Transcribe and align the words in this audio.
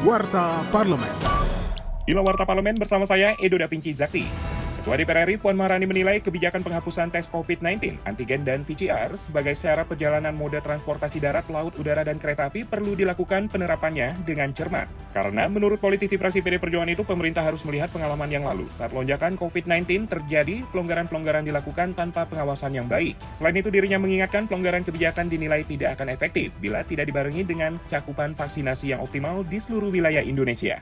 Warta 0.00 0.64
Parlemen. 0.72 1.12
Inilah 2.08 2.24
Warta 2.24 2.48
Parlemen 2.48 2.80
bersama 2.80 3.04
saya, 3.04 3.36
Edo 3.36 3.60
Da 3.60 3.68
Vinci 3.68 3.92
Zakti. 3.92 4.49
Ketua 4.80 4.96
DPR 4.96 5.28
RI 5.28 5.36
Puan 5.36 5.60
Maharani 5.60 5.84
menilai 5.84 6.24
kebijakan 6.24 6.64
penghapusan 6.64 7.12
tes 7.12 7.28
COVID-19, 7.28 8.00
antigen 8.08 8.48
dan 8.48 8.64
PCR 8.64 9.12
sebagai 9.20 9.52
syarat 9.52 9.84
perjalanan 9.84 10.32
moda 10.32 10.56
transportasi 10.64 11.20
darat, 11.20 11.44
laut, 11.52 11.76
udara, 11.76 12.00
dan 12.00 12.16
kereta 12.16 12.48
api 12.48 12.64
perlu 12.64 12.96
dilakukan 12.96 13.52
penerapannya 13.52 14.16
dengan 14.24 14.56
cermat. 14.56 14.88
Karena 15.12 15.52
menurut 15.52 15.84
politisi 15.84 16.16
fraksi 16.16 16.40
PD 16.40 16.56
Perjuangan 16.56 16.96
itu, 16.96 17.04
pemerintah 17.04 17.44
harus 17.44 17.60
melihat 17.68 17.92
pengalaman 17.92 18.32
yang 18.32 18.48
lalu. 18.48 18.64
Saat 18.72 18.96
lonjakan 18.96 19.36
COVID-19 19.36 20.08
terjadi, 20.08 20.64
pelonggaran-pelonggaran 20.72 21.44
dilakukan 21.44 21.92
tanpa 21.92 22.24
pengawasan 22.24 22.72
yang 22.72 22.88
baik. 22.88 23.20
Selain 23.36 23.60
itu, 23.60 23.68
dirinya 23.68 24.00
mengingatkan 24.00 24.48
pelonggaran 24.48 24.80
kebijakan 24.80 25.28
dinilai 25.28 25.60
tidak 25.68 26.00
akan 26.00 26.08
efektif 26.08 26.56
bila 26.56 26.80
tidak 26.88 27.04
dibarengi 27.04 27.44
dengan 27.44 27.76
cakupan 27.92 28.32
vaksinasi 28.32 28.96
yang 28.96 29.04
optimal 29.04 29.44
di 29.44 29.60
seluruh 29.60 29.92
wilayah 29.92 30.24
Indonesia. 30.24 30.80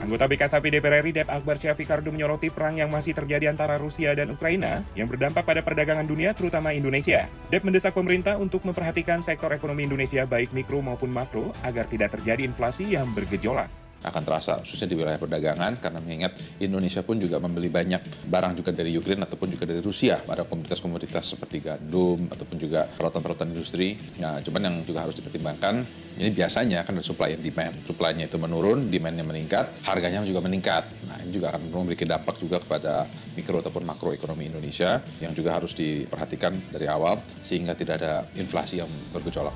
Anggota 0.00 0.24
BKSAP 0.30 0.64
DPR 0.70 1.02
RI 1.02 1.10
Dep 1.16 1.28
Akbar 1.32 1.58
Syafiq 1.58 1.90
menyoroti 2.12 2.52
perang 2.52 2.78
yang 2.78 2.92
masih 2.92 3.16
terjadi 3.16 3.50
antara 3.50 3.80
Rusia 3.80 4.14
dan 4.14 4.30
Ukraina 4.30 4.86
yang 4.94 5.10
berdampak 5.10 5.42
pada 5.42 5.64
perdagangan 5.64 6.06
dunia 6.06 6.36
terutama 6.36 6.70
Indonesia. 6.70 7.26
Dep 7.50 7.66
mendesak 7.66 7.96
pemerintah 7.96 8.38
untuk 8.38 8.62
memperhatikan 8.62 9.24
sektor 9.24 9.50
ekonomi 9.50 9.88
Indonesia 9.88 10.22
baik 10.28 10.54
mikro 10.54 10.78
maupun 10.78 11.10
makro 11.10 11.50
agar 11.66 11.88
tidak 11.90 12.14
terjadi 12.14 12.46
inflasi 12.46 12.94
yang 12.94 13.10
bergejolak 13.10 13.79
akan 14.00 14.22
terasa 14.24 14.60
khususnya 14.64 14.88
di 14.88 14.96
wilayah 14.96 15.20
perdagangan 15.20 15.76
karena 15.76 15.98
mengingat 16.00 16.32
Indonesia 16.60 17.04
pun 17.04 17.20
juga 17.20 17.36
membeli 17.36 17.68
banyak 17.68 18.26
barang 18.26 18.52
juga 18.56 18.70
dari 18.72 18.96
Ukraina 18.96 19.28
ataupun 19.28 19.52
juga 19.52 19.68
dari 19.68 19.84
Rusia 19.84 20.24
pada 20.24 20.48
komoditas-komoditas 20.48 21.36
seperti 21.36 21.60
gandum 21.60 22.28
ataupun 22.32 22.56
juga 22.56 22.88
peralatan-peralatan 22.96 23.52
industri. 23.52 24.00
Nah, 24.20 24.40
cuman 24.40 24.60
yang 24.66 24.76
juga 24.88 25.04
harus 25.04 25.16
dipertimbangkan 25.20 25.84
ini 26.20 26.36
biasanya 26.36 26.84
kan 26.84 26.96
ada 27.00 27.04
supply 27.04 27.32
and 27.32 27.44
demand. 27.44 27.72
Supply-nya 27.88 28.28
itu 28.28 28.36
menurun, 28.36 28.92
demand-nya 28.92 29.24
meningkat, 29.24 29.72
harganya 29.88 30.20
juga 30.26 30.44
meningkat. 30.44 30.84
Nah, 31.08 31.16
ini 31.24 31.32
juga 31.32 31.54
akan 31.54 31.72
memiliki 31.72 32.04
dampak 32.04 32.36
juga 32.36 32.60
kepada 32.60 33.08
mikro 33.32 33.64
ataupun 33.64 33.88
makro 33.88 34.12
ekonomi 34.12 34.52
Indonesia 34.52 35.00
yang 35.22 35.32
juga 35.32 35.56
harus 35.56 35.72
diperhatikan 35.72 36.52
dari 36.68 36.90
awal 36.92 37.16
sehingga 37.40 37.72
tidak 37.72 38.04
ada 38.04 38.28
inflasi 38.36 38.84
yang 38.84 38.90
bergejolak. 39.16 39.54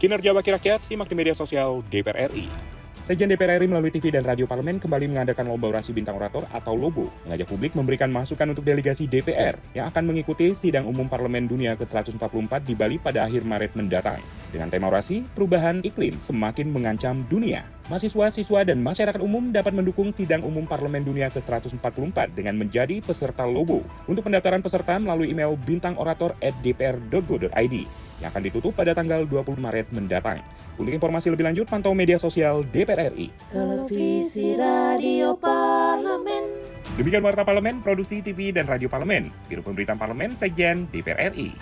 Kinerja 0.00 0.36
Wakil 0.36 0.56
Rakyat 0.56 0.80
simak 0.84 1.08
di 1.08 1.16
media 1.16 1.36
sosial 1.36 1.80
DPR 1.88 2.28
RI. 2.28 2.73
Sejen 3.04 3.28
DPR 3.28 3.60
RI 3.60 3.68
melalui 3.68 3.92
TV 3.92 4.08
dan 4.08 4.24
radio 4.24 4.48
parlemen 4.48 4.80
kembali 4.80 5.12
mengadakan 5.12 5.44
lomba 5.44 5.76
orasi 5.76 5.92
bintang 5.92 6.16
orator 6.16 6.48
atau 6.48 6.72
LOBO, 6.72 7.12
mengajak 7.28 7.52
publik 7.52 7.76
memberikan 7.76 8.08
masukan 8.08 8.56
untuk 8.56 8.64
delegasi 8.64 9.04
DPR 9.04 9.60
yang 9.76 9.92
akan 9.92 10.08
mengikuti 10.08 10.56
sidang 10.56 10.88
umum 10.88 11.04
parlemen 11.04 11.44
dunia 11.44 11.76
ke-144 11.76 12.64
di 12.64 12.72
Bali 12.72 12.96
pada 12.96 13.28
akhir 13.28 13.44
Maret 13.44 13.76
mendatang. 13.76 14.24
Dengan 14.48 14.72
tema 14.72 14.88
orasi, 14.88 15.20
perubahan 15.36 15.84
iklim 15.84 16.16
semakin 16.16 16.72
mengancam 16.72 17.28
dunia. 17.28 17.68
Mahasiswa, 17.92 18.32
siswa, 18.32 18.64
dan 18.64 18.80
masyarakat 18.80 19.20
umum 19.20 19.52
dapat 19.52 19.76
mendukung 19.76 20.08
sidang 20.08 20.40
umum 20.40 20.64
parlemen 20.64 21.04
dunia 21.04 21.28
ke-144 21.28 22.32
dengan 22.32 22.56
menjadi 22.56 23.04
peserta 23.04 23.44
LOBO. 23.44 23.84
Untuk 24.08 24.24
pendaftaran 24.24 24.64
peserta 24.64 24.96
melalui 24.96 25.28
email 25.28 25.52
bintangorator@dpr.go.id 25.60 27.76
yang 28.24 28.32
akan 28.32 28.42
ditutup 28.48 28.72
pada 28.72 28.96
tanggal 28.96 29.28
20 29.28 29.60
Maret 29.60 29.92
mendatang. 29.92 30.40
Untuk 30.80 30.96
informasi 30.96 31.28
lebih 31.28 31.44
lanjut, 31.44 31.68
pantau 31.68 31.92
media 31.92 32.16
sosial 32.16 32.64
DPR 32.64 33.12
RI. 33.12 33.28
Televisi 33.52 34.56
Radio 34.56 35.36
Parlemen. 35.36 36.72
Demikian 36.96 37.20
Warta 37.20 37.44
Parlemen, 37.44 37.84
Produksi 37.84 38.24
TV 38.24 38.48
dan 38.48 38.64
Radio 38.64 38.88
Parlemen, 38.88 39.28
Biro 39.44 39.60
Pemberitaan 39.60 40.00
Parlemen, 40.00 40.40
Sekjen 40.40 40.88
DPR 40.88 41.36
RI. 41.36 41.52